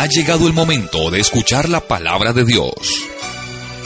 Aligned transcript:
Ha 0.00 0.06
llegado 0.06 0.46
el 0.46 0.52
momento 0.52 1.10
de 1.10 1.18
escuchar 1.18 1.68
la 1.68 1.80
palabra 1.80 2.32
de 2.32 2.44
Dios. 2.44 3.04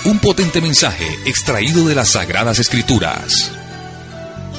Un 0.04 0.18
potente 0.18 0.60
mensaje 0.60 1.06
extraído 1.24 1.88
de 1.88 1.94
las 1.94 2.10
Sagradas 2.10 2.58
Escrituras. 2.58 3.50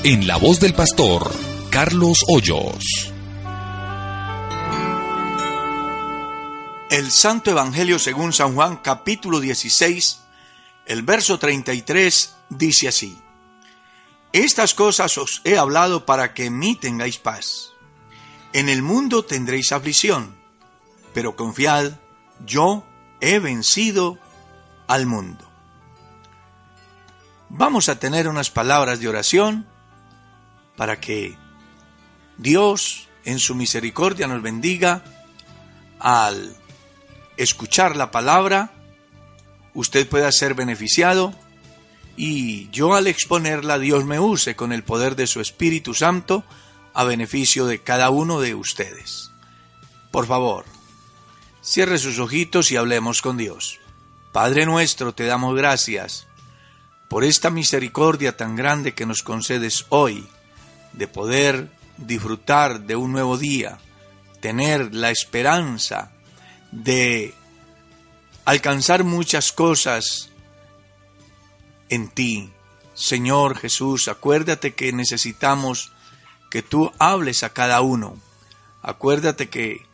En 0.03 0.25
la 0.25 0.37
voz 0.37 0.59
del 0.59 0.73
pastor 0.73 1.31
Carlos 1.69 2.25
Hoyos. 2.27 3.13
El 6.89 7.11
Santo 7.11 7.51
Evangelio 7.51 7.99
según 7.99 8.33
San 8.33 8.55
Juan 8.55 8.77
capítulo 8.77 9.39
16, 9.39 10.21
el 10.87 11.03
verso 11.03 11.37
33 11.37 12.35
dice 12.49 12.87
así. 12.87 13.15
Estas 14.31 14.73
cosas 14.73 15.19
os 15.19 15.41
he 15.43 15.59
hablado 15.59 16.07
para 16.07 16.33
que 16.33 16.45
en 16.45 16.57
mí 16.57 16.75
tengáis 16.75 17.19
paz. 17.19 17.73
En 18.53 18.69
el 18.69 18.81
mundo 18.81 19.23
tendréis 19.23 19.71
aflicción 19.71 20.41
pero 21.13 21.35
confiad, 21.35 21.93
yo 22.45 22.83
he 23.21 23.39
vencido 23.39 24.17
al 24.87 25.05
mundo. 25.05 25.49
Vamos 27.49 27.87
a 27.89 27.99
tener 27.99 28.27
unas 28.27 28.49
palabras 28.49 28.99
de 28.99 29.07
oración 29.07 29.67
para 30.75 30.99
que 30.99 31.37
Dios 32.37 33.07
en 33.25 33.39
su 33.39 33.55
misericordia 33.55 34.27
nos 34.27 34.41
bendiga 34.41 35.03
al 35.99 36.55
escuchar 37.37 37.95
la 37.95 38.11
palabra, 38.11 38.71
usted 39.73 40.07
pueda 40.07 40.31
ser 40.31 40.53
beneficiado 40.53 41.33
y 42.15 42.69
yo 42.69 42.93
al 42.93 43.07
exponerla 43.07 43.79
Dios 43.79 44.05
me 44.05 44.19
use 44.19 44.55
con 44.55 44.71
el 44.71 44.83
poder 44.83 45.15
de 45.15 45.27
su 45.27 45.39
Espíritu 45.39 45.93
Santo 45.93 46.43
a 46.93 47.03
beneficio 47.03 47.65
de 47.65 47.79
cada 47.79 48.09
uno 48.09 48.39
de 48.39 48.53
ustedes. 48.53 49.31
Por 50.11 50.27
favor, 50.27 50.65
Cierre 51.63 51.97
sus 51.97 52.19
ojitos 52.19 52.71
y 52.71 52.75
hablemos 52.75 53.21
con 53.21 53.37
Dios. 53.37 53.79
Padre 54.33 54.65
nuestro, 54.65 55.13
te 55.15 55.23
damos 55.23 55.55
gracias 55.55 56.27
por 57.07 57.23
esta 57.23 57.49
misericordia 57.49 58.35
tan 58.35 58.57
grande 58.57 58.93
que 58.93 59.05
nos 59.05 59.23
concedes 59.23 59.85
hoy 59.87 60.27
de 60.91 61.07
poder 61.07 61.71
disfrutar 61.95 62.81
de 62.81 62.97
un 62.97 63.13
nuevo 63.13 63.37
día, 63.37 63.77
tener 64.41 64.93
la 64.93 65.09
esperanza 65.09 66.11
de 66.71 67.33
alcanzar 68.43 69.05
muchas 69.05 69.53
cosas 69.53 70.31
en 71.87 72.09
ti. 72.09 72.51
Señor 72.93 73.57
Jesús, 73.57 74.09
acuérdate 74.09 74.73
que 74.73 74.91
necesitamos 74.91 75.93
que 76.51 76.61
tú 76.61 76.91
hables 76.99 77.41
a 77.43 77.53
cada 77.53 77.79
uno. 77.79 78.17
Acuérdate 78.81 79.47
que 79.47 79.92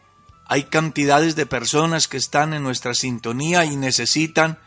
hay 0.52 0.64
cantidades 0.64 1.36
de 1.36 1.46
personas 1.46 2.08
que 2.08 2.18
están 2.18 2.56
en 2.56 2.64
nuestra 2.64 2.96
sintonía 2.96 3.66
y 3.66 3.76
necesitan 3.76 4.58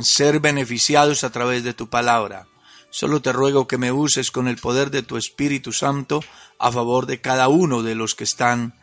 ser 0.00 0.40
beneficiados 0.40 1.22
a 1.22 1.30
través 1.30 1.62
de 1.62 1.74
tu 1.74 1.88
palabra. 1.88 2.48
Solo 2.90 3.22
te 3.22 3.32
ruego 3.32 3.68
que 3.68 3.78
me 3.78 3.92
uses 3.92 4.32
con 4.32 4.48
el 4.48 4.56
poder 4.56 4.90
de 4.90 5.04
tu 5.04 5.16
Espíritu 5.16 5.72
Santo 5.72 6.24
a 6.58 6.72
favor 6.72 7.06
de 7.06 7.20
cada 7.20 7.46
uno 7.46 7.84
de 7.84 7.94
los 7.94 8.16
que 8.16 8.24
están 8.24 8.74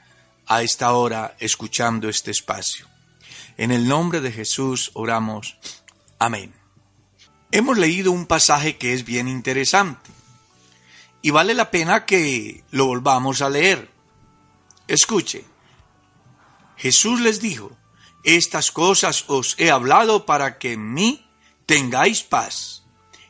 a 0.48 0.62
esta 0.62 0.94
hora 0.94 1.36
escuchando 1.40 2.08
este 2.08 2.32
espacio. 2.32 2.88
En 3.58 3.72
el 3.72 3.90
nombre 3.90 4.22
de 4.22 4.32
Jesús 4.32 4.92
oramos. 4.94 5.58
Amén. 6.20 6.54
Hemos 7.52 7.78
leído 7.78 8.14
un 8.14 8.28
pasaje 8.28 8.78
que 8.78 8.94
es 8.94 9.04
bien 9.04 9.28
interesante 9.28 10.10
y 11.22 11.32
vale 11.32 11.54
la 11.54 11.70
pena 11.70 12.06
que 12.06 12.64
lo 12.72 12.86
volvamos 12.86 13.42
a 13.42 13.50
leer. 13.50 13.90
Escuche. 14.88 15.55
Jesús 16.78 17.22
les 17.22 17.40
dijo, 17.42 17.76
estas 18.24 18.72
cosas 18.72 19.26
os 19.28 19.56
he 19.60 19.70
hablado 19.72 20.26
para 20.26 20.58
que 20.58 20.74
en 20.74 20.94
mí 20.94 21.26
tengáis 21.66 22.24
paz. 22.24 22.84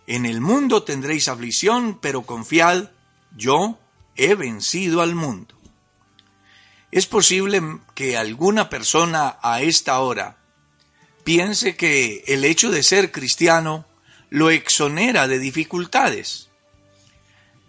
En 0.08 0.26
el 0.26 0.42
mundo 0.42 0.84
tendréis 0.84 1.28
aflicción, 1.28 2.00
pero 2.00 2.24
confiad, 2.24 2.92
yo 3.36 3.80
he 4.16 4.36
vencido 4.36 5.02
al 5.02 5.16
mundo. 5.16 5.56
Es 6.92 7.08
posible 7.08 7.62
que 7.94 8.18
alguna 8.18 8.70
persona 8.70 9.38
a 9.42 9.62
esta 9.62 10.00
hora 10.00 10.38
piense 11.24 11.76
que 11.76 12.24
el 12.28 12.46
hecho 12.46 12.72
de 12.72 12.84
ser 12.84 13.12
cristiano 13.12 13.86
lo 14.30 14.50
exonera 14.50 15.28
de 15.28 15.40
dificultades, 15.40 16.50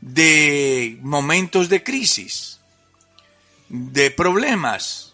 de 0.01 0.99
momentos 1.01 1.69
de 1.69 1.83
crisis, 1.83 2.61
de 3.69 4.11
problemas, 4.11 5.06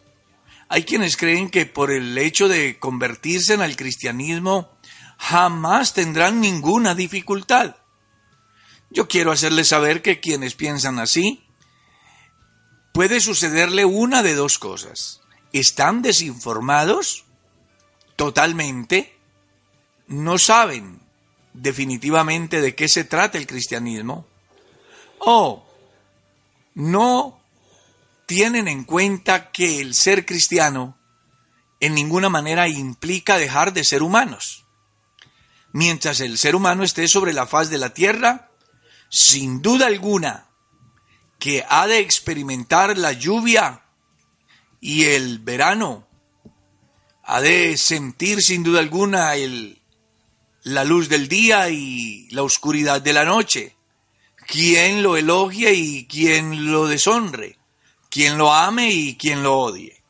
hay 0.73 0.85
quienes 0.85 1.19
creen 1.19 1.51
que 1.51 1.67
por 1.67 1.91
el 1.91 2.17
hecho 2.17 2.49
de 2.49 2.79
convertirse 2.79 3.53
en 3.53 3.61
el 3.61 3.77
cristianismo 3.77 4.71
jamás 5.19 5.93
tendrán 5.93 6.41
ninguna 6.41 6.95
dificultad. 6.95 7.77
Yo 8.89 9.07
quiero 9.07 9.33
hacerles 9.33 9.69
saber 9.69 10.01
que 10.01 10.19
quienes 10.19 10.55
piensan 10.55 10.99
así, 10.99 11.45
puede 12.95 13.21
sucederle 13.21 13.85
una 13.85 14.23
de 14.23 14.35
dos 14.35 14.59
cosas. 14.59 15.21
Están 15.53 16.01
desinformados 16.01 17.27
totalmente, 18.17 19.15
no 20.07 20.39
saben 20.39 21.03
definitivamente 21.53 22.63
de 22.63 22.75
qué 22.75 22.89
se 22.89 23.05
trata 23.05 23.37
el 23.37 23.47
cristianismo, 23.47 24.27
o 25.19 25.67
no 26.73 27.42
tienen 28.35 28.67
en 28.67 28.85
cuenta 28.85 29.53
que 29.53 29.83
el 29.83 29.93
ser 29.93 30.25
cristiano 30.25 30.99
en 31.81 31.95
ninguna 31.95 32.31
manera 32.31 32.67
implica 32.67 33.37
dejar 33.37 33.75
de 33.75 33.85
ser 33.85 34.03
humanos. 34.03 34.65
Mientras 35.73 36.19
el 36.21 36.39
ser 36.39 36.57
humano 36.57 36.83
esté 36.83 37.09
sobre 37.09 37.35
la 37.35 37.47
faz 37.47 37.69
de 37.69 37.77
la 37.77 37.93
tierra, 37.93 38.51
sin 39.11 39.61
duda 39.61 39.87
alguna, 39.87 40.47
que 41.39 41.63
ha 41.69 41.87
de 41.87 41.99
experimentar 41.99 42.97
la 42.97 43.13
lluvia 43.13 43.83
y 44.81 45.05
el 45.05 45.39
verano, 45.39 46.09
ha 47.25 47.43
de 47.43 47.77
sentir 47.77 48.41
sin 48.41 48.63
duda 48.63 48.81
alguna 48.81 49.35
el, 49.35 49.83
la 50.63 50.85
luz 50.85 51.11
del 51.11 51.29
día 51.29 51.69
y 51.69 52.31
la 52.31 52.45
oscuridad 52.45 53.03
de 53.03 53.13
la 53.13 53.27
noche, 53.27 53.77
quien 54.47 55.03
lo 55.03 55.19
elogie 55.19 55.75
y 55.75 56.07
quien 56.07 56.73
lo 56.73 56.87
deshonre 56.87 57.59
quien 58.13 58.37
lo 58.37 58.53
ame 58.53 58.91
y 58.91 59.17
quien 59.17 59.43
lo 59.43 59.57
odie. 59.57 60.03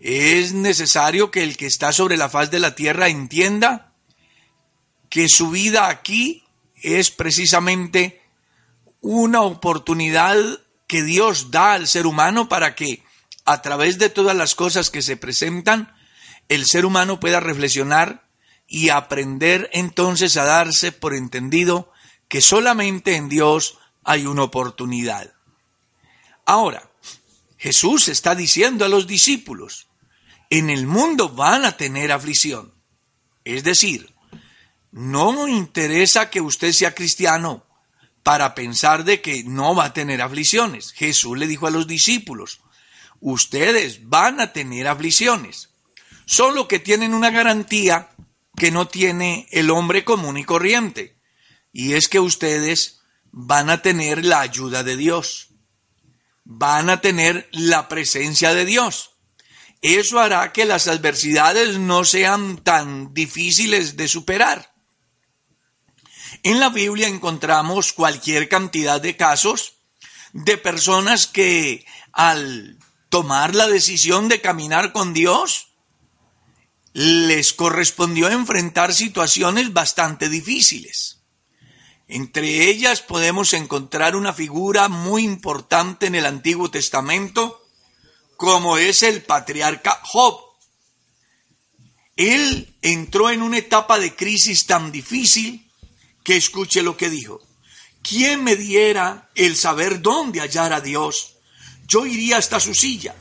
Es 0.00 0.52
necesario 0.52 1.30
que 1.30 1.44
el 1.44 1.56
que 1.56 1.66
está 1.66 1.92
sobre 1.92 2.16
la 2.16 2.28
faz 2.28 2.50
de 2.50 2.58
la 2.58 2.74
tierra 2.74 3.08
entienda 3.08 3.94
que 5.08 5.28
su 5.28 5.50
vida 5.50 5.88
aquí 5.88 6.42
es 6.74 7.12
precisamente 7.12 8.20
una 9.00 9.42
oportunidad 9.42 10.36
que 10.88 11.04
Dios 11.04 11.52
da 11.52 11.74
al 11.74 11.86
ser 11.86 12.08
humano 12.08 12.48
para 12.48 12.74
que 12.74 13.04
a 13.44 13.62
través 13.62 13.98
de 13.98 14.10
todas 14.10 14.36
las 14.36 14.56
cosas 14.56 14.90
que 14.90 15.00
se 15.00 15.16
presentan, 15.16 15.94
el 16.48 16.66
ser 16.66 16.84
humano 16.84 17.20
pueda 17.20 17.38
reflexionar 17.38 18.26
y 18.66 18.88
aprender 18.88 19.70
entonces 19.72 20.36
a 20.36 20.44
darse 20.44 20.90
por 20.90 21.14
entendido 21.14 21.92
que 22.26 22.40
solamente 22.40 23.14
en 23.14 23.28
Dios 23.28 23.78
hay 24.02 24.26
una 24.26 24.42
oportunidad. 24.42 25.34
Ahora, 26.50 26.90
Jesús 27.58 28.08
está 28.08 28.34
diciendo 28.34 28.84
a 28.84 28.88
los 28.88 29.06
discípulos, 29.06 29.86
en 30.50 30.68
el 30.68 30.84
mundo 30.84 31.28
van 31.28 31.64
a 31.64 31.76
tener 31.76 32.10
aflicción. 32.10 32.74
Es 33.44 33.62
decir, 33.62 34.12
no 34.90 35.46
interesa 35.46 36.28
que 36.28 36.40
usted 36.40 36.72
sea 36.72 36.92
cristiano 36.92 37.64
para 38.24 38.56
pensar 38.56 39.04
de 39.04 39.20
que 39.20 39.44
no 39.44 39.76
va 39.76 39.84
a 39.84 39.92
tener 39.92 40.20
aflicciones. 40.20 40.90
Jesús 40.90 41.38
le 41.38 41.46
dijo 41.46 41.68
a 41.68 41.70
los 41.70 41.86
discípulos, 41.86 42.62
ustedes 43.20 44.08
van 44.08 44.40
a 44.40 44.52
tener 44.52 44.88
aflicciones, 44.88 45.70
solo 46.26 46.66
que 46.66 46.80
tienen 46.80 47.14
una 47.14 47.30
garantía 47.30 48.10
que 48.56 48.72
no 48.72 48.88
tiene 48.88 49.46
el 49.52 49.70
hombre 49.70 50.04
común 50.04 50.36
y 50.36 50.42
corriente, 50.42 51.16
y 51.72 51.92
es 51.92 52.08
que 52.08 52.18
ustedes 52.18 53.02
van 53.30 53.70
a 53.70 53.82
tener 53.82 54.24
la 54.24 54.40
ayuda 54.40 54.82
de 54.82 54.96
Dios. 54.96 55.49
Van 56.44 56.90
a 56.90 57.00
tener 57.00 57.48
la 57.52 57.88
presencia 57.88 58.54
de 58.54 58.64
Dios. 58.64 59.10
Eso 59.82 60.20
hará 60.20 60.52
que 60.52 60.66
las 60.66 60.88
adversidades 60.88 61.78
no 61.78 62.04
sean 62.04 62.58
tan 62.58 63.14
difíciles 63.14 63.96
de 63.96 64.08
superar. 64.08 64.74
En 66.42 66.60
la 66.60 66.68
Biblia 66.68 67.08
encontramos 67.08 67.92
cualquier 67.92 68.48
cantidad 68.48 69.00
de 69.00 69.16
casos 69.16 69.74
de 70.32 70.58
personas 70.58 71.26
que 71.26 71.84
al 72.12 72.78
tomar 73.08 73.54
la 73.54 73.68
decisión 73.68 74.28
de 74.28 74.40
caminar 74.40 74.92
con 74.92 75.12
Dios, 75.12 75.68
les 76.92 77.52
correspondió 77.52 78.28
enfrentar 78.28 78.92
situaciones 78.92 79.72
bastante 79.72 80.28
difíciles. 80.28 81.19
Entre 82.12 82.68
ellas 82.68 83.02
podemos 83.02 83.52
encontrar 83.52 84.16
una 84.16 84.32
figura 84.32 84.88
muy 84.88 85.22
importante 85.22 86.06
en 86.06 86.16
el 86.16 86.26
Antiguo 86.26 86.68
Testamento, 86.68 87.64
como 88.36 88.78
es 88.78 89.04
el 89.04 89.22
patriarca 89.22 90.00
Job. 90.02 90.40
Él 92.16 92.74
entró 92.82 93.30
en 93.30 93.42
una 93.42 93.58
etapa 93.58 94.00
de 94.00 94.16
crisis 94.16 94.66
tan 94.66 94.90
difícil 94.90 95.70
que 96.24 96.36
escuche 96.36 96.82
lo 96.82 96.96
que 96.96 97.10
dijo. 97.10 97.40
¿Quién 98.02 98.42
me 98.42 98.56
diera 98.56 99.30
el 99.36 99.54
saber 99.54 100.02
dónde 100.02 100.40
hallar 100.40 100.72
a 100.72 100.80
Dios? 100.80 101.36
Yo 101.86 102.06
iría 102.06 102.38
hasta 102.38 102.58
su 102.58 102.74
silla, 102.74 103.14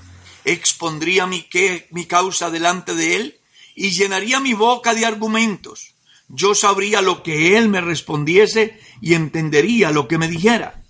expondría 0.45 1.27
mi, 1.27 1.43
que, 1.43 1.87
mi 1.91 2.07
causa 2.07 2.49
delante 2.49 2.95
de 2.95 3.17
él 3.17 3.39
y 3.75 3.91
llenaría 3.91 4.39
mi 4.39 4.53
boca 4.53 4.95
de 4.95 5.05
argumentos. 5.05 5.93
Yo 6.29 6.53
sabría 6.53 7.01
lo 7.01 7.23
que 7.23 7.57
él 7.57 7.69
me 7.69 7.81
respondiese 7.81 8.79
y 9.01 9.15
entendería 9.15 9.91
lo 9.91 10.07
que 10.07 10.19
me 10.19 10.27
dijera. 10.27 10.83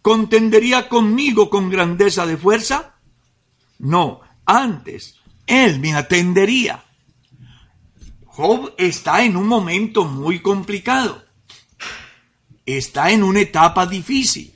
¿Contendería 0.00 0.88
conmigo 0.88 1.50
con 1.50 1.70
grandeza 1.70 2.24
de 2.24 2.36
fuerza? 2.36 2.94
No, 3.78 4.20
antes, 4.46 5.16
él 5.46 5.80
me 5.80 5.94
atendería. 5.94 6.84
Job 8.26 8.74
está 8.78 9.24
en 9.24 9.36
un 9.36 9.48
momento 9.48 10.04
muy 10.04 10.40
complicado. 10.40 11.24
Está 12.64 13.10
en 13.10 13.22
una 13.22 13.40
etapa 13.40 13.86
difícil. 13.86 14.54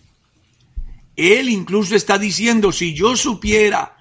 Él 1.16 1.48
incluso 1.48 1.96
está 1.96 2.18
diciendo, 2.18 2.70
si 2.70 2.94
yo 2.94 3.16
supiera 3.16 3.96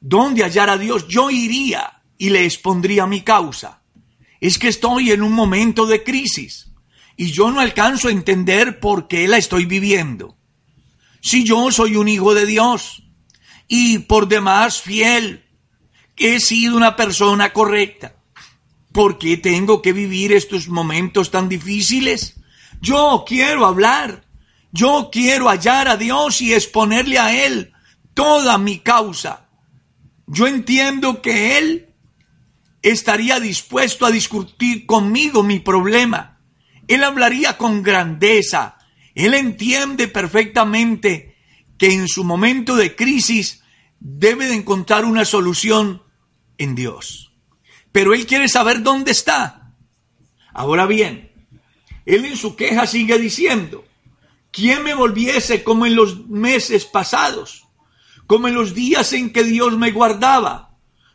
dónde 0.00 0.42
hallar 0.42 0.70
a 0.70 0.78
Dios, 0.78 1.06
yo 1.08 1.30
iría 1.30 2.00
y 2.16 2.30
le 2.30 2.44
expondría 2.46 3.06
mi 3.06 3.20
causa. 3.20 3.81
Es 4.42 4.58
que 4.58 4.66
estoy 4.66 5.12
en 5.12 5.22
un 5.22 5.30
momento 5.30 5.86
de 5.86 6.02
crisis 6.02 6.72
y 7.16 7.30
yo 7.30 7.52
no 7.52 7.60
alcanzo 7.60 8.08
a 8.08 8.10
entender 8.10 8.80
por 8.80 9.06
qué 9.06 9.28
la 9.28 9.36
estoy 9.36 9.66
viviendo. 9.66 10.36
Si 11.20 11.44
yo 11.44 11.70
soy 11.70 11.94
un 11.94 12.08
hijo 12.08 12.34
de 12.34 12.44
Dios 12.44 13.04
y 13.68 14.00
por 14.00 14.26
demás 14.26 14.80
fiel, 14.82 15.44
que 16.16 16.34
he 16.34 16.40
sido 16.40 16.76
una 16.76 16.96
persona 16.96 17.52
correcta, 17.52 18.16
¿por 18.90 19.16
qué 19.16 19.36
tengo 19.36 19.80
que 19.80 19.92
vivir 19.92 20.32
estos 20.32 20.66
momentos 20.66 21.30
tan 21.30 21.48
difíciles? 21.48 22.34
Yo 22.80 23.22
quiero 23.24 23.64
hablar, 23.64 24.24
yo 24.72 25.10
quiero 25.12 25.50
hallar 25.50 25.86
a 25.86 25.96
Dios 25.96 26.42
y 26.42 26.52
exponerle 26.52 27.20
a 27.20 27.46
Él 27.46 27.72
toda 28.12 28.58
mi 28.58 28.80
causa. 28.80 29.46
Yo 30.26 30.48
entiendo 30.48 31.22
que 31.22 31.58
Él 31.58 31.91
estaría 32.82 33.38
dispuesto 33.38 34.04
a 34.04 34.10
discutir 34.10 34.86
conmigo 34.86 35.42
mi 35.42 35.60
problema. 35.60 36.40
Él 36.88 37.04
hablaría 37.04 37.56
con 37.56 37.82
grandeza. 37.82 38.78
Él 39.14 39.34
entiende 39.34 40.08
perfectamente 40.08 41.36
que 41.78 41.92
en 41.92 42.08
su 42.08 42.24
momento 42.24 42.76
de 42.76 42.94
crisis 42.96 43.62
debe 44.00 44.46
de 44.46 44.54
encontrar 44.54 45.04
una 45.04 45.24
solución 45.24 46.02
en 46.58 46.74
Dios. 46.74 47.32
Pero 47.92 48.14
él 48.14 48.26
quiere 48.26 48.48
saber 48.48 48.82
dónde 48.82 49.12
está. 49.12 49.74
Ahora 50.52 50.86
bien, 50.86 51.30
él 52.04 52.24
en 52.24 52.36
su 52.36 52.56
queja 52.56 52.86
sigue 52.86 53.18
diciendo, 53.18 53.84
¿quién 54.50 54.82
me 54.82 54.94
volviese 54.94 55.62
como 55.62 55.86
en 55.86 55.94
los 55.94 56.26
meses 56.26 56.84
pasados? 56.84 57.68
Como 58.26 58.48
en 58.48 58.54
los 58.54 58.74
días 58.74 59.12
en 59.12 59.32
que 59.32 59.44
Dios 59.44 59.76
me 59.76 59.92
guardaba 59.92 60.71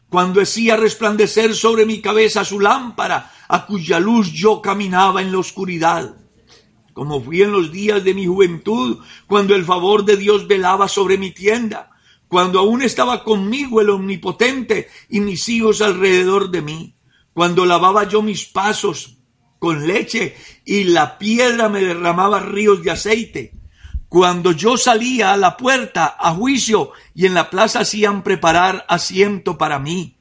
cuando 0.09 0.42
hacía 0.42 0.77
resplandecer 0.77 1.54
sobre 1.54 1.86
mi 1.86 2.01
cabeza 2.01 2.45
su 2.45 2.59
lámpara, 2.59 3.31
a 3.48 3.65
cuya 3.65 4.00
luz 4.00 4.31
yo 4.31 4.62
caminaba 4.62 5.21
en 5.21 5.31
la 5.31 5.39
oscuridad. 5.39 6.15
Como 6.94 7.21
fui 7.21 7.42
en 7.42 7.51
los 7.51 7.71
días 7.71 8.04
de 8.04 8.13
mi 8.13 8.25
juventud, 8.25 9.00
cuando 9.27 9.56
el 9.56 9.65
favor 9.65 10.06
de 10.06 10.18
Dios 10.18 10.48
velaba 10.48 10.88
sobre 10.88 11.18
mi 11.18 11.31
tienda, 11.31 11.92
cuando 12.27 12.59
aún 12.59 12.81
estaba 12.81 13.24
conmigo 13.24 13.81
el 13.81 13.89
Omnipotente 13.89 14.89
y 15.09 15.19
mis 15.19 15.48
hijos 15.50 15.81
alrededor 15.81 16.50
de 16.50 16.62
mí, 16.62 16.95
cuando 17.33 17.65
lavaba 17.65 18.07
yo 18.07 18.21
mis 18.21 18.45
pasos 18.45 19.18
con 19.59 19.88
leche 19.88 20.36
y 20.65 20.86
la 20.86 21.18
piedra 21.18 21.69
me 21.69 21.81
derramaba 21.81 22.39
ríos 22.39 22.81
de 22.83 22.92
aceite, 22.92 23.54
cuando 24.09 24.51
yo 24.51 24.77
salía 24.77 25.33
a 25.33 25.38
la 25.38 25.57
puerta 25.57 26.15
a 26.18 26.33
juicio 26.33 26.92
y 27.13 27.25
en 27.25 27.33
la 27.33 27.50
plaza 27.50 27.81
hacían 27.81 28.24
preparar 28.24 28.86
asiento 28.88 29.57
para 29.57 29.80
mí. 29.80 30.18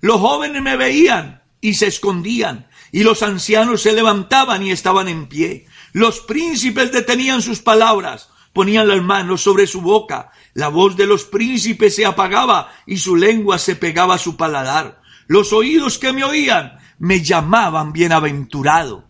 Los 0.00 0.20
jóvenes 0.20 0.62
me 0.62 0.76
veían 0.76 1.42
y 1.60 1.74
se 1.74 1.86
escondían, 1.86 2.68
y 2.92 3.02
los 3.02 3.22
ancianos 3.22 3.82
se 3.82 3.92
levantaban 3.92 4.62
y 4.62 4.70
estaban 4.70 5.08
en 5.08 5.26
pie. 5.28 5.66
Los 5.92 6.20
príncipes 6.20 6.92
detenían 6.92 7.42
sus 7.42 7.60
palabras, 7.60 8.30
ponían 8.52 8.88
las 8.88 9.02
manos 9.02 9.42
sobre 9.42 9.66
su 9.66 9.80
boca. 9.80 10.30
La 10.54 10.68
voz 10.68 10.96
de 10.96 11.06
los 11.06 11.24
príncipes 11.24 11.94
se 11.94 12.06
apagaba 12.06 12.72
y 12.86 12.98
su 12.98 13.16
lengua 13.16 13.58
se 13.58 13.76
pegaba 13.76 14.14
a 14.14 14.18
su 14.18 14.36
paladar. 14.36 15.02
Los 15.26 15.52
oídos 15.52 15.98
que 15.98 16.12
me 16.12 16.24
oían 16.24 16.78
me 16.98 17.22
llamaban 17.22 17.92
bienaventurado. 17.92 19.08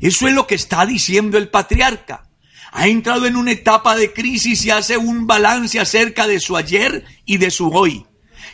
Eso 0.00 0.26
es 0.26 0.34
lo 0.34 0.46
que 0.46 0.56
está 0.56 0.84
diciendo 0.86 1.38
el 1.38 1.48
patriarca 1.48 2.25
ha 2.72 2.86
entrado 2.86 3.26
en 3.26 3.36
una 3.36 3.52
etapa 3.52 3.96
de 3.96 4.12
crisis 4.12 4.64
y 4.64 4.70
hace 4.70 4.96
un 4.96 5.26
balance 5.26 5.78
acerca 5.78 6.26
de 6.26 6.40
su 6.40 6.56
ayer 6.56 7.04
y 7.24 7.38
de 7.38 7.50
su 7.50 7.68
hoy. 7.68 8.06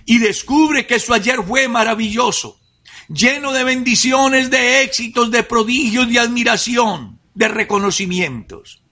Y 0.04 0.18
descubre 0.18 0.86
que 0.86 0.98
su 0.98 1.14
ayer 1.14 1.42
fue 1.46 1.68
maravilloso, 1.68 2.60
lleno 3.08 3.52
de 3.52 3.64
bendiciones, 3.64 4.50
de 4.50 4.82
éxitos, 4.82 5.30
de 5.30 5.42
prodigios, 5.42 6.08
de 6.08 6.18
admiración, 6.18 7.20
de 7.34 7.48
reconocimientos. 7.48 8.82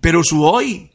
Pero 0.00 0.22
su 0.22 0.44
hoy 0.44 0.90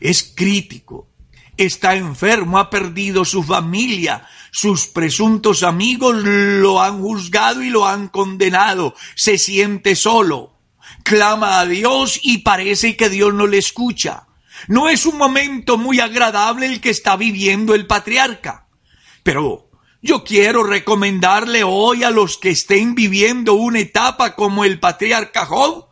es 0.00 0.32
crítico, 0.34 1.10
está 1.56 1.94
enfermo, 1.94 2.58
ha 2.58 2.70
perdido 2.70 3.24
su 3.24 3.42
familia, 3.42 4.26
sus 4.50 4.86
presuntos 4.86 5.62
amigos 5.62 6.16
lo 6.24 6.80
han 6.82 7.00
juzgado 7.00 7.62
y 7.62 7.70
lo 7.70 7.86
han 7.86 8.08
condenado, 8.08 8.94
se 9.14 9.38
siente 9.38 9.96
solo, 9.96 10.51
clama 11.02 11.60
a 11.60 11.66
Dios 11.66 12.20
y 12.22 12.38
parece 12.38 12.96
que 12.96 13.08
Dios 13.08 13.34
no 13.34 13.46
le 13.46 13.58
escucha. 13.58 14.26
No 14.68 14.88
es 14.88 15.06
un 15.06 15.18
momento 15.18 15.78
muy 15.78 16.00
agradable 16.00 16.66
el 16.66 16.80
que 16.80 16.90
está 16.90 17.16
viviendo 17.16 17.74
el 17.74 17.86
patriarca. 17.86 18.68
Pero 19.22 19.70
yo 20.00 20.24
quiero 20.24 20.64
recomendarle 20.64 21.64
hoy 21.64 22.04
a 22.04 22.10
los 22.10 22.38
que 22.38 22.50
estén 22.50 22.94
viviendo 22.94 23.54
una 23.54 23.80
etapa 23.80 24.34
como 24.34 24.64
el 24.64 24.80
patriarca 24.80 25.46
Job, 25.46 25.88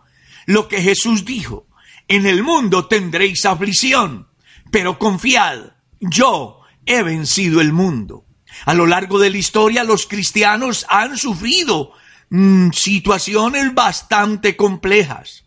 lo 0.47 0.69
que 0.69 0.83
Jesús 0.83 1.25
dijo. 1.25 1.69
En 2.09 2.27
el 2.27 2.43
mundo 2.43 2.87
tendréis 2.87 3.45
aflicción, 3.47 4.29
pero 4.73 4.99
confiad, 4.99 5.75
yo 6.01 6.61
he 6.87 7.03
vencido 7.03 7.61
el 7.61 7.73
mundo. 7.73 8.25
A 8.67 8.75
lo 8.75 8.87
largo 8.87 9.19
de 9.19 9.31
la 9.31 9.39
historia 9.39 9.85
los 9.85 10.07
cristianos 10.07 10.87
han 10.89 11.17
sufrido 11.17 11.93
Mm, 12.31 12.71
situaciones 12.71 13.75
bastante 13.75 14.57
complejas. 14.57 15.45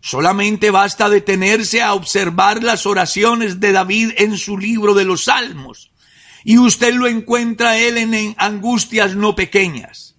Solamente 0.00 0.70
basta 0.70 1.10
detenerse 1.10 1.82
a 1.82 1.92
observar 1.92 2.62
las 2.62 2.86
oraciones 2.86 3.60
de 3.60 3.72
David 3.72 4.12
en 4.16 4.38
su 4.38 4.56
libro 4.56 4.94
de 4.94 5.04
los 5.04 5.24
Salmos 5.24 5.90
y 6.42 6.58
usted 6.58 6.94
lo 6.94 7.06
encuentra 7.06 7.76
él 7.76 7.98
en 7.98 8.34
angustias 8.38 9.14
no 9.16 9.34
pequeñas, 9.34 10.14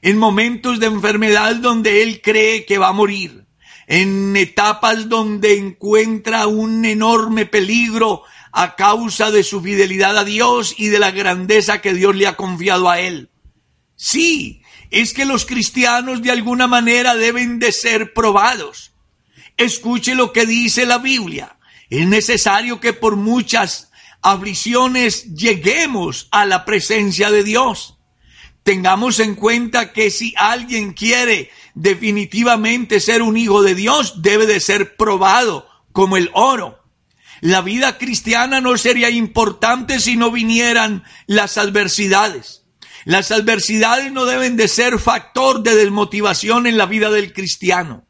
en 0.00 0.16
momentos 0.16 0.78
de 0.78 0.86
enfermedad 0.86 1.56
donde 1.56 2.02
él 2.02 2.22
cree 2.22 2.64
que 2.64 2.78
va 2.78 2.88
a 2.88 2.92
morir, 2.92 3.46
en 3.88 4.36
etapas 4.36 5.08
donde 5.08 5.58
encuentra 5.58 6.46
un 6.46 6.84
enorme 6.84 7.46
peligro 7.46 8.22
a 8.52 8.76
causa 8.76 9.30
de 9.32 9.42
su 9.42 9.60
fidelidad 9.60 10.16
a 10.16 10.24
Dios 10.24 10.74
y 10.78 10.86
de 10.86 11.00
la 11.00 11.10
grandeza 11.10 11.82
que 11.82 11.92
Dios 11.92 12.14
le 12.14 12.28
ha 12.28 12.36
confiado 12.36 12.88
a 12.88 13.00
él. 13.00 13.28
Sí, 13.96 14.62
es 15.02 15.12
que 15.12 15.26
los 15.26 15.44
cristianos 15.44 16.22
de 16.22 16.30
alguna 16.30 16.66
manera 16.66 17.14
deben 17.14 17.58
de 17.58 17.70
ser 17.72 18.14
probados. 18.14 18.92
Escuche 19.58 20.14
lo 20.14 20.32
que 20.32 20.46
dice 20.46 20.86
la 20.86 20.98
Biblia. 20.98 21.58
Es 21.90 22.06
necesario 22.06 22.80
que 22.80 22.94
por 22.94 23.16
muchas 23.16 23.90
aflicciones 24.22 25.34
lleguemos 25.34 26.28
a 26.30 26.46
la 26.46 26.64
presencia 26.64 27.30
de 27.30 27.44
Dios. 27.44 27.98
Tengamos 28.62 29.20
en 29.20 29.34
cuenta 29.34 29.92
que 29.92 30.10
si 30.10 30.34
alguien 30.36 30.94
quiere 30.94 31.50
definitivamente 31.74 32.98
ser 32.98 33.20
un 33.20 33.36
hijo 33.36 33.62
de 33.62 33.74
Dios, 33.74 34.22
debe 34.22 34.46
de 34.46 34.60
ser 34.60 34.96
probado 34.96 35.68
como 35.92 36.16
el 36.16 36.30
oro. 36.32 36.82
La 37.42 37.60
vida 37.60 37.98
cristiana 37.98 38.62
no 38.62 38.78
sería 38.78 39.10
importante 39.10 40.00
si 40.00 40.16
no 40.16 40.30
vinieran 40.30 41.04
las 41.26 41.58
adversidades. 41.58 42.65
Las 43.06 43.30
adversidades 43.30 44.10
no 44.10 44.24
deben 44.24 44.56
de 44.56 44.66
ser 44.66 44.98
factor 44.98 45.62
de 45.62 45.76
desmotivación 45.76 46.66
en 46.66 46.76
la 46.76 46.86
vida 46.86 47.08
del 47.08 47.32
cristiano. 47.32 48.04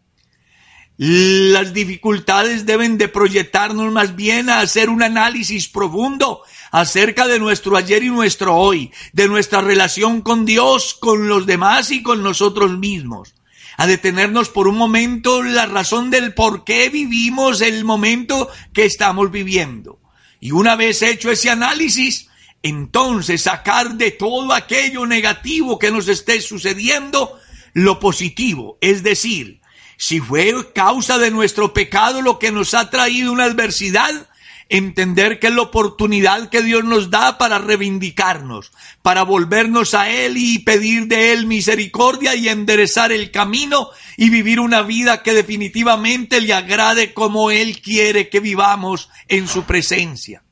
Las 0.97 1.75
dificultades 1.75 2.65
deben 2.65 2.97
de 2.97 3.09
proyectarnos 3.09 3.93
más 3.93 4.17
bien 4.17 4.49
a 4.49 4.61
hacer 4.61 4.89
un 4.89 5.03
análisis 5.03 5.69
profundo 5.69 6.41
acerca 6.73 7.27
de 7.27 7.39
nuestro 7.39 7.77
ayer 7.77 8.05
y 8.05 8.09
nuestro 8.09 8.57
hoy, 8.57 8.91
de 9.13 9.29
nuestra 9.29 9.61
relación 9.61 10.23
con 10.23 10.47
Dios, 10.47 10.95
con 10.95 11.29
los 11.29 11.45
demás 11.45 11.91
y 11.91 12.03
con 12.03 12.23
nosotros 12.23 12.79
mismos. 12.79 13.35
A 13.77 13.87
detenernos 13.87 14.49
por 14.49 14.67
un 14.67 14.79
momento 14.79 15.43
la 15.43 15.67
razón 15.67 16.09
del 16.09 16.33
por 16.33 16.65
qué 16.65 16.89
vivimos 16.89 17.61
el 17.61 17.85
momento 17.85 18.49
que 18.73 18.87
estamos 18.87 19.31
viviendo. 19.31 20.01
Y 20.41 20.53
una 20.53 20.75
vez 20.75 21.03
hecho 21.03 21.31
ese 21.31 21.51
análisis, 21.51 22.31
entonces 22.67 23.43
sacar 23.43 23.95
de 23.95 24.11
todo 24.11 24.53
aquello 24.53 25.07
negativo 25.07 25.79
que 25.79 25.91
nos 25.91 26.09
esté 26.09 26.41
sucediendo 26.41 27.39
lo 27.73 28.01
positivo, 28.01 28.79
es 28.81 29.03
decir, 29.03 29.61
si 29.97 30.21
fue 30.21 30.53
causa 30.75 31.19
de 31.19 31.31
nuestro 31.31 31.73
pecado 31.73 32.23
lo 32.23 32.39
que 32.39 32.51
nos 32.51 32.75
ha 32.75 32.91
traído 32.91 33.33
una 33.33 33.45
adversidad, 33.45 34.29
entender 34.69 35.39
que 35.39 35.47
es 35.47 35.55
la 35.55 35.63
oportunidad 35.63 36.49
que 36.49 36.63
Dios 36.63 36.85
nos 36.85 37.11
da 37.11 37.39
para 37.39 37.59
reivindicarnos, 37.59 38.73
para 39.03 39.23
volvernos 39.23 39.95
a 39.95 40.11
Él 40.11 40.37
y 40.37 40.59
pedir 40.59 41.07
de 41.07 41.33
Él 41.33 41.47
misericordia 41.47 42.35
y 42.35 42.49
enderezar 42.49 43.13
el 43.13 43.31
camino 43.31 43.91
y 44.17 44.31
vivir 44.31 44.59
una 44.59 44.83
vida 44.83 45.23
que 45.23 45.35
definitivamente 45.35 46.41
le 46.41 46.53
agrade 46.53 47.15
como 47.15 47.51
Él 47.51 47.81
quiere 47.81 48.29
que 48.29 48.41
vivamos 48.41 49.09
en 49.29 49.47
su 49.47 49.65
presencia. 49.65 50.43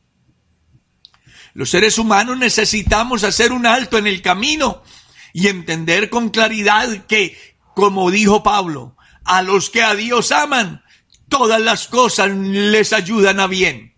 Los 1.54 1.70
seres 1.70 1.98
humanos 1.98 2.36
necesitamos 2.36 3.22
hacer 3.22 3.52
un 3.52 3.64
alto 3.64 3.96
en 3.96 4.08
el 4.08 4.22
camino 4.22 4.82
y 5.32 5.46
entender 5.46 6.10
con 6.10 6.30
claridad 6.30 7.06
que, 7.06 7.38
como 7.74 8.10
dijo 8.10 8.42
Pablo, 8.42 8.96
a 9.24 9.40
los 9.40 9.70
que 9.70 9.80
a 9.82 9.94
Dios 9.94 10.32
aman, 10.32 10.82
todas 11.28 11.60
las 11.60 11.86
cosas 11.86 12.30
les 12.30 12.92
ayudan 12.92 13.38
a 13.38 13.46
bien. 13.46 13.94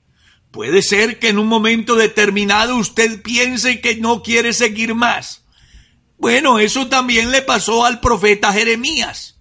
Puede 0.51 0.83
ser 0.83 1.19
que 1.19 1.29
en 1.31 1.39
un 1.39 1.47
momento 1.47 1.97
determinado 1.97 2.77
usted 2.77 3.23
piense 3.23 3.81
que 3.81 3.97
no 3.97 4.23
quiere 4.23 4.53
seguir 4.53 4.95
más. 4.95 5.45
Bueno, 6.19 6.59
eso 6.59 6.89
también 6.89 7.31
le 7.31 7.41
pasó 7.41 7.87
al 7.87 8.01
profeta 8.01 8.53
Jeremías. 8.53 9.41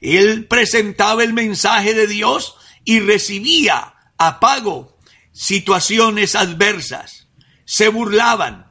Él 0.00 0.46
presentaba 0.46 1.24
el 1.24 1.34
mensaje 1.34 1.92
de 1.92 2.06
Dios 2.06 2.56
y 2.84 3.00
recibía 3.00 3.94
a 4.16 4.40
pago 4.40 4.98
situaciones 5.32 6.34
adversas. 6.34 7.29
Se 7.70 7.86
burlaban, 7.86 8.66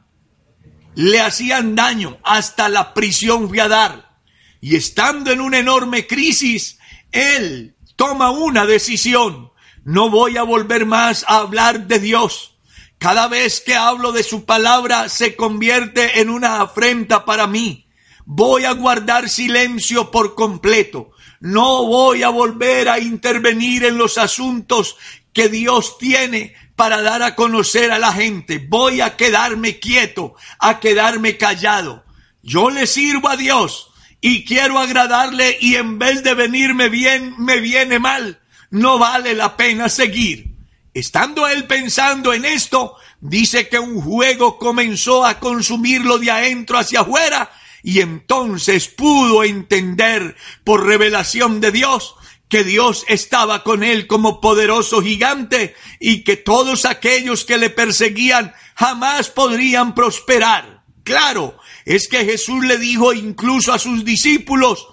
le 0.94 1.22
hacían 1.22 1.74
daño, 1.74 2.18
hasta 2.22 2.68
la 2.68 2.92
prisión 2.92 3.48
fue 3.48 3.62
a 3.62 3.66
dar. 3.66 4.18
Y 4.60 4.76
estando 4.76 5.30
en 5.30 5.40
una 5.40 5.58
enorme 5.58 6.06
crisis, 6.06 6.78
él 7.10 7.76
toma 7.96 8.30
una 8.30 8.66
decisión. 8.66 9.52
No 9.84 10.10
voy 10.10 10.36
a 10.36 10.42
volver 10.42 10.84
más 10.84 11.24
a 11.26 11.38
hablar 11.38 11.86
de 11.86 11.98
Dios. 11.98 12.58
Cada 12.98 13.26
vez 13.26 13.62
que 13.62 13.74
hablo 13.74 14.12
de 14.12 14.22
su 14.22 14.44
palabra 14.44 15.08
se 15.08 15.34
convierte 15.34 16.20
en 16.20 16.28
una 16.28 16.60
afrenta 16.60 17.24
para 17.24 17.46
mí. 17.46 17.88
Voy 18.26 18.66
a 18.66 18.72
guardar 18.72 19.30
silencio 19.30 20.10
por 20.10 20.34
completo. 20.34 21.12
No 21.40 21.86
voy 21.86 22.22
a 22.22 22.28
volver 22.28 22.90
a 22.90 22.98
intervenir 22.98 23.82
en 23.86 23.96
los 23.96 24.18
asuntos 24.18 24.98
que 25.32 25.48
Dios 25.48 25.98
tiene 25.98 26.54
para 26.76 27.02
dar 27.02 27.22
a 27.22 27.34
conocer 27.34 27.92
a 27.92 27.98
la 27.98 28.12
gente. 28.12 28.58
Voy 28.58 29.00
a 29.00 29.16
quedarme 29.16 29.78
quieto, 29.78 30.34
a 30.58 30.80
quedarme 30.80 31.36
callado. 31.36 32.04
Yo 32.42 32.70
le 32.70 32.86
sirvo 32.86 33.28
a 33.28 33.36
Dios 33.36 33.90
y 34.20 34.44
quiero 34.44 34.78
agradarle 34.78 35.58
y 35.60 35.76
en 35.76 35.98
vez 35.98 36.22
de 36.22 36.34
venirme 36.34 36.88
bien, 36.88 37.34
me 37.38 37.60
viene 37.60 37.98
mal. 37.98 38.40
No 38.70 38.98
vale 38.98 39.34
la 39.34 39.56
pena 39.56 39.88
seguir. 39.88 40.50
Estando 40.92 41.46
él 41.46 41.66
pensando 41.66 42.32
en 42.32 42.44
esto, 42.44 42.96
dice 43.20 43.68
que 43.68 43.78
un 43.78 44.00
juego 44.00 44.58
comenzó 44.58 45.24
a 45.24 45.38
consumirlo 45.38 46.18
de 46.18 46.30
adentro 46.30 46.78
hacia 46.78 47.00
afuera 47.00 47.50
y 47.82 48.00
entonces 48.00 48.88
pudo 48.88 49.44
entender 49.44 50.36
por 50.64 50.86
revelación 50.86 51.60
de 51.60 51.72
Dios 51.72 52.16
que 52.50 52.64
Dios 52.64 53.04
estaba 53.08 53.62
con 53.62 53.84
él 53.84 54.08
como 54.08 54.40
poderoso 54.40 55.00
gigante 55.00 55.74
y 56.00 56.24
que 56.24 56.36
todos 56.36 56.84
aquellos 56.84 57.44
que 57.44 57.56
le 57.56 57.70
perseguían 57.70 58.52
jamás 58.74 59.30
podrían 59.30 59.94
prosperar. 59.94 60.82
Claro, 61.04 61.56
es 61.84 62.08
que 62.08 62.24
Jesús 62.24 62.66
le 62.66 62.76
dijo 62.76 63.14
incluso 63.14 63.72
a 63.72 63.78
sus 63.78 64.04
discípulos 64.04 64.88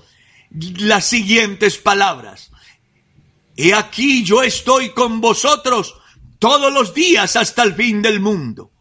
las 0.51 1.07
siguientes 1.07 1.77
palabras. 1.77 2.51
He 3.57 3.73
aquí 3.73 4.23
yo 4.23 4.43
estoy 4.43 4.91
con 4.91 5.19
vosotros 5.19 5.95
todos 6.37 6.71
los 6.71 6.93
días 6.93 7.35
hasta 7.35 7.63
el 7.63 7.73
fin 7.73 8.03
del 8.03 8.19
mundo. 8.19 8.71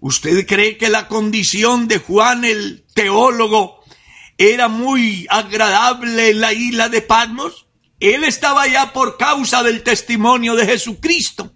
¿Usted 0.00 0.46
cree 0.46 0.76
que 0.76 0.88
la 0.88 1.06
condición 1.06 1.86
de 1.86 1.98
Juan 1.98 2.44
el 2.44 2.84
teólogo 2.92 3.84
era 4.36 4.66
muy 4.66 5.26
agradable 5.30 6.30
en 6.30 6.40
la 6.40 6.52
isla 6.52 6.88
de 6.88 7.02
Patmos? 7.02 7.65
Él 8.00 8.24
estaba 8.24 8.62
allá 8.62 8.92
por 8.92 9.16
causa 9.16 9.62
del 9.62 9.82
testimonio 9.82 10.54
de 10.54 10.66
Jesucristo. 10.66 11.52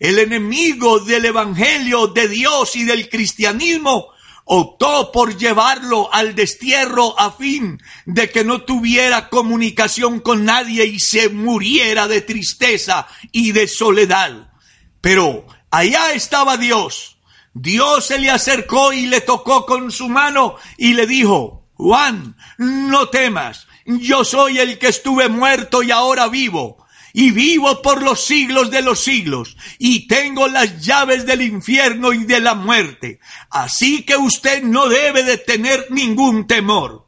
El 0.00 0.18
enemigo 0.18 1.00
del 1.00 1.26
Evangelio 1.26 2.08
de 2.08 2.28
Dios 2.28 2.74
y 2.76 2.84
del 2.84 3.08
cristianismo 3.08 4.08
optó 4.44 5.10
por 5.12 5.36
llevarlo 5.36 6.12
al 6.12 6.34
destierro 6.34 7.18
a 7.18 7.32
fin 7.32 7.80
de 8.04 8.30
que 8.30 8.44
no 8.44 8.62
tuviera 8.62 9.28
comunicación 9.28 10.20
con 10.20 10.44
nadie 10.44 10.84
y 10.84 11.00
se 11.00 11.28
muriera 11.28 12.08
de 12.08 12.20
tristeza 12.20 13.06
y 13.32 13.52
de 13.52 13.68
soledad. 13.68 14.52
Pero 15.00 15.46
allá 15.70 16.12
estaba 16.12 16.56
Dios. 16.56 17.16
Dios 17.54 18.06
se 18.06 18.18
le 18.18 18.30
acercó 18.30 18.92
y 18.92 19.06
le 19.06 19.20
tocó 19.20 19.64
con 19.64 19.92
su 19.92 20.08
mano 20.08 20.56
y 20.76 20.94
le 20.94 21.06
dijo, 21.06 21.68
Juan, 21.74 22.36
no 22.58 23.08
temas, 23.08 23.66
yo 23.84 24.24
soy 24.24 24.58
el 24.58 24.78
que 24.78 24.88
estuve 24.88 25.28
muerto 25.28 25.82
y 25.82 25.90
ahora 25.90 26.28
vivo 26.28 26.84
y 27.16 27.30
vivo 27.30 27.80
por 27.80 28.02
los 28.02 28.24
siglos 28.24 28.72
de 28.72 28.82
los 28.82 28.98
siglos, 29.04 29.56
y 29.78 30.08
tengo 30.08 30.48
las 30.48 30.84
llaves 30.84 31.24
del 31.24 31.42
infierno 31.42 32.12
y 32.12 32.24
de 32.24 32.40
la 32.40 32.56
muerte. 32.56 33.20
Así 33.50 34.02
que 34.02 34.16
usted 34.16 34.64
no 34.64 34.88
debe 34.88 35.22
de 35.22 35.38
tener 35.38 35.86
ningún 35.90 36.48
temor. 36.48 37.06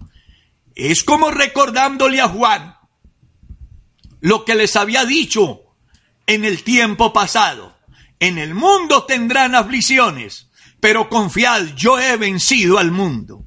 Es 0.76 1.02
como 1.02 1.32
recordándole 1.32 2.20
a 2.20 2.28
Juan 2.28 2.76
lo 4.20 4.44
que 4.44 4.54
les 4.54 4.76
había 4.76 5.04
dicho 5.04 5.62
en 6.28 6.44
el 6.44 6.62
tiempo 6.62 7.12
pasado. 7.12 7.76
En 8.20 8.38
el 8.38 8.54
mundo 8.54 9.06
tendrán 9.06 9.56
aflicciones, 9.56 10.50
pero 10.78 11.08
confiad, 11.08 11.74
yo 11.74 11.98
he 11.98 12.16
vencido 12.16 12.78
al 12.78 12.92
mundo. 12.92 13.45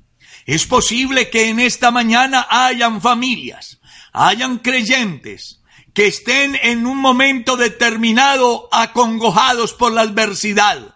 Es 0.49 0.65
posible 0.65 1.29
que 1.29 1.49
en 1.49 1.59
esta 1.59 1.91
mañana 1.91 2.47
hayan 2.49 3.01
familias, 3.01 3.79
hayan 4.13 4.57
creyentes, 4.57 5.61
que 5.93 6.07
estén 6.07 6.57
en 6.63 6.87
un 6.87 6.97
momento 6.97 7.55
determinado 7.55 8.67
acongojados 8.71 9.73
por 9.73 9.91
la 9.91 10.01
adversidad, 10.01 10.95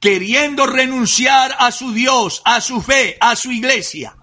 queriendo 0.00 0.64
renunciar 0.66 1.54
a 1.58 1.70
su 1.70 1.92
Dios, 1.92 2.40
a 2.46 2.62
su 2.62 2.80
fe, 2.80 3.18
a 3.20 3.36
su 3.36 3.52
iglesia, 3.52 4.16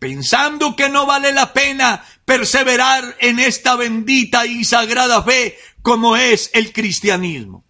pensando 0.00 0.74
que 0.74 0.88
no 0.88 1.06
vale 1.06 1.32
la 1.32 1.52
pena 1.52 2.04
perseverar 2.24 3.16
en 3.20 3.38
esta 3.38 3.76
bendita 3.76 4.46
y 4.46 4.64
sagrada 4.64 5.22
fe 5.22 5.56
como 5.80 6.16
es 6.16 6.50
el 6.54 6.72
cristianismo. 6.72 7.64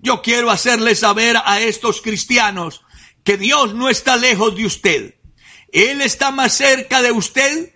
Yo 0.00 0.22
quiero 0.22 0.50
hacerle 0.50 0.96
saber 0.96 1.36
a 1.44 1.60
estos 1.60 2.02
cristianos 2.02 2.82
que 3.22 3.36
Dios 3.36 3.74
no 3.74 3.88
está 3.88 4.16
lejos 4.16 4.56
de 4.56 4.66
usted. 4.66 5.14
Él 5.74 6.02
está 6.02 6.30
más 6.30 6.54
cerca 6.54 7.02
de 7.02 7.10
usted 7.10 7.74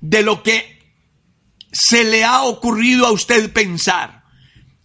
de 0.00 0.22
lo 0.22 0.42
que 0.42 0.80
se 1.70 2.04
le 2.04 2.24
ha 2.24 2.42
ocurrido 2.42 3.06
a 3.06 3.12
usted 3.12 3.52
pensar? 3.52 4.24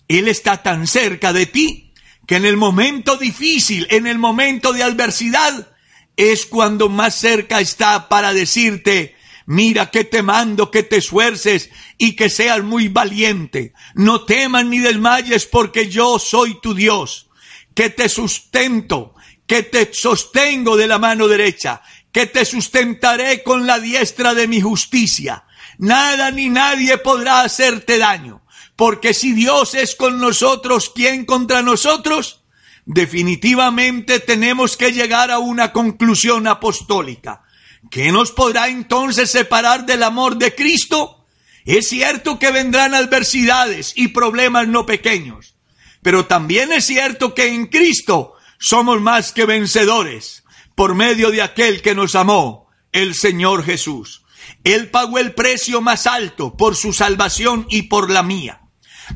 Él 0.10 0.28
está 0.28 0.62
tan 0.62 0.88
cerca 0.88 1.32
de 1.32 1.46
ti 1.46 1.94
que 2.28 2.36
en 2.36 2.46
el 2.46 2.58
momento 2.58 3.16
difícil, 3.16 3.88
en 3.90 4.08
el 4.08 4.18
momento 4.18 4.74
de 4.74 4.84
adversidad, 4.84 5.74
es 6.18 6.46
cuando 6.46 6.90
más 6.90 7.16
cerca 7.16 7.62
está 7.62 8.10
para 8.10 8.34
decirte, 8.34 9.16
mira 9.46 9.90
que 9.90 10.04
te 10.04 10.22
mando 10.22 10.70
que 10.70 10.84
te 10.84 10.98
esfuerces 10.98 11.70
y 11.98 12.18
que 12.18 12.30
seas 12.30 12.62
muy 12.62 12.90
valiente. 12.90 13.74
No 13.96 14.26
temas 14.26 14.66
ni 14.66 14.80
desmayes 14.80 15.46
porque 15.46 15.88
yo 15.88 16.20
soy 16.20 16.60
tu 16.60 16.74
Dios, 16.74 17.30
que 17.74 17.90
te 17.90 18.10
sustento, 18.10 19.16
que 19.46 19.64
te 19.64 19.94
sostengo 19.94 20.76
de 20.76 20.88
la 20.88 21.00
mano 21.00 21.30
derecha, 21.30 21.82
que 22.18 22.26
te 22.26 22.46
sustentaré 22.46 23.44
con 23.44 23.68
la 23.68 23.80
diestra 23.80 24.34
de 24.34 24.48
mi 24.48 24.60
justicia. 24.60 25.44
Nada 25.78 26.32
ni 26.32 26.50
nadie 26.50 26.98
podrá 26.98 27.42
hacerte 27.42 28.00
daño, 28.00 28.42
Porque 28.76 29.14
si 29.14 29.34
Dios 29.34 29.76
es 29.76 29.94
con 29.94 30.20
nosotros, 30.20 30.92
¿quién 30.96 31.26
contra 31.26 31.62
nosotros? 31.62 32.42
Definitivamente 32.88 34.20
tenemos 34.20 34.78
que 34.78 34.94
llegar 34.94 35.30
a 35.30 35.38
una 35.38 35.72
conclusión 35.72 36.48
apostólica. 36.48 37.44
¿Qué 37.92 38.12
nos 38.12 38.32
podrá 38.32 38.68
entonces 38.68 39.30
separar 39.30 39.86
del 39.86 40.02
amor 40.02 40.38
de 40.38 40.56
Cristo? 40.56 41.28
Es 41.66 41.88
cierto 41.88 42.40
que 42.40 42.50
vendrán 42.50 42.96
adversidades 42.96 43.94
y 43.96 44.08
problemas 44.08 44.68
no 44.68 44.88
pequeños, 44.88 45.54
pero 46.02 46.26
también 46.26 46.72
es 46.74 46.84
cierto 46.86 47.36
que 47.36 47.46
en 47.54 47.68
Cristo 47.68 48.34
somos 48.58 49.00
más 49.02 49.34
que 49.34 49.46
vencedores 49.46 50.46
por 50.78 50.94
medio 50.94 51.32
de 51.32 51.42
aquel 51.42 51.82
que 51.82 51.96
nos 51.96 52.14
amó, 52.14 52.70
el 52.92 53.16
Señor 53.16 53.66
Jesús. 53.66 54.22
Él 54.64 54.92
pagó 54.92 55.18
el 55.18 55.34
precio 55.34 55.82
más 55.82 56.06
alto 56.06 56.56
por 56.56 56.76
su 56.76 56.94
salvación 56.94 57.66
y 57.68 57.84
por 57.84 58.12
la 58.12 58.22
mía. 58.22 58.62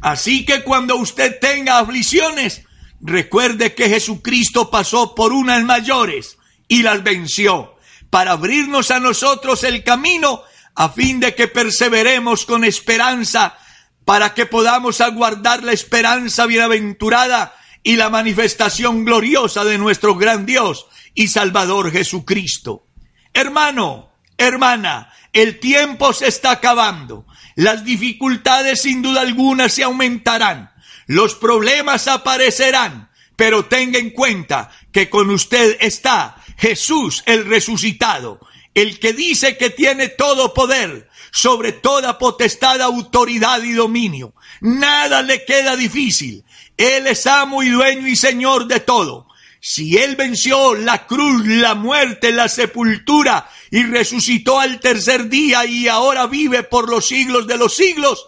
Así 0.02 0.44
que 0.44 0.64
cuando 0.64 0.96
usted 0.96 1.38
tenga 1.40 1.78
aflicciones, 1.78 2.64
recuerde 3.00 3.76
que 3.76 3.90
Jesucristo 3.90 4.72
pasó 4.72 5.14
por 5.14 5.34
unas 5.34 5.64
mayores 5.64 6.40
y 6.68 6.82
las 6.82 7.04
venció 7.04 7.76
para 8.10 8.32
abrirnos 8.32 8.90
a 8.90 9.00
nosotros 9.00 9.64
el 9.64 9.84
camino 9.84 10.42
a 10.74 10.90
fin 10.90 11.20
de 11.20 11.36
que 11.36 11.48
perseveremos 11.48 12.48
con 12.48 12.64
esperanza 12.64 13.56
para 14.04 14.34
que 14.34 14.48
podamos 14.48 15.00
aguardar 15.00 15.64
la 15.64 15.74
esperanza 15.74 16.48
bienaventurada 16.48 17.54
y 17.84 17.98
la 17.98 18.10
manifestación 18.10 19.06
gloriosa 19.06 19.64
de 19.64 19.78
nuestro 19.78 20.16
gran 20.16 20.48
Dios 20.48 20.88
y 21.14 21.28
Salvador 21.28 21.92
Jesucristo. 21.92 22.88
Hermano, 23.34 24.12
hermana, 24.38 25.12
el 25.34 25.60
tiempo 25.60 26.14
se 26.14 26.28
está 26.28 26.52
acabando. 26.52 27.26
Las 27.56 27.86
dificultades 27.86 28.82
sin 28.82 29.02
duda 29.02 29.22
alguna 29.22 29.70
se 29.70 29.84
aumentarán. 29.84 30.72
Los 31.08 31.36
problemas 31.36 32.08
aparecerán. 32.08 33.10
Pero 33.36 33.66
tenga 33.66 33.98
en 33.98 34.12
cuenta 34.12 34.70
que 34.92 35.10
con 35.10 35.30
usted 35.30 35.78
está 35.80 36.36
Jesús 36.58 37.24
el 37.26 37.46
resucitado, 37.46 38.40
el 38.76 39.00
que 39.00 39.14
dice 39.14 39.58
que 39.58 39.72
tiene 39.72 40.10
todo 40.10 40.54
poder 40.54 41.10
sobre 41.32 41.72
toda 41.72 42.20
potestad, 42.20 42.82
autoridad 42.82 43.64
y 43.64 43.72
dominio. 43.72 44.36
Nada 44.60 45.24
le 45.24 45.44
queda 45.44 45.76
difícil. 45.76 46.44
Él 46.78 47.08
es 47.08 47.26
amo 47.26 47.64
y 47.64 47.70
dueño 47.70 48.08
y 48.08 48.16
señor 48.16 48.68
de 48.68 48.80
todo. 48.80 49.28
Si 49.64 49.96
Él 49.96 50.16
venció 50.16 50.74
la 50.74 51.06
cruz, 51.06 51.46
la 51.46 51.76
muerte, 51.76 52.32
la 52.32 52.50
sepultura 52.50 53.48
y 53.70 53.84
resucitó 53.84 54.60
al 54.60 54.80
tercer 54.80 55.30
día 55.30 55.68
y 55.68 55.88
ahora 55.88 56.26
vive 56.26 56.64
por 56.64 56.90
los 56.90 57.08
siglos 57.08 57.46
de 57.46 57.58
los 57.58 57.76
siglos, 57.76 58.26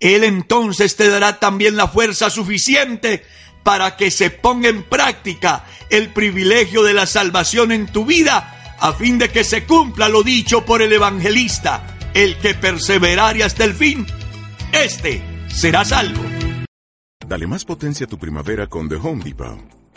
Él 0.00 0.24
entonces 0.24 0.96
te 0.96 1.08
dará 1.08 1.38
también 1.38 1.76
la 1.76 1.86
fuerza 1.86 2.30
suficiente 2.30 3.24
para 3.62 3.96
que 3.96 4.10
se 4.10 4.30
ponga 4.30 4.70
en 4.70 4.82
práctica 4.82 5.64
el 5.88 6.08
privilegio 6.08 6.82
de 6.82 6.94
la 6.94 7.06
salvación 7.06 7.70
en 7.70 7.86
tu 7.86 8.04
vida, 8.04 8.76
a 8.80 8.92
fin 8.92 9.18
de 9.18 9.30
que 9.30 9.44
se 9.44 9.64
cumpla 9.64 10.08
lo 10.08 10.24
dicho 10.24 10.64
por 10.64 10.82
el 10.82 10.92
evangelista, 10.92 11.96
el 12.12 12.36
que 12.38 12.54
perseverare 12.54 13.44
hasta 13.44 13.62
el 13.62 13.74
fin, 13.74 14.04
este 14.72 15.22
será 15.46 15.84
salvo. 15.84 16.24
Dale 17.24 17.46
más 17.46 17.64
potencia 17.64 18.06
a 18.06 18.08
tu 18.08 18.18
primavera 18.18 18.66
con 18.66 18.88
The 18.88 18.96
Home 18.96 19.22
Depot. 19.22 19.81